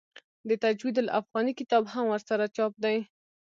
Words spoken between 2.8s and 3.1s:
دی.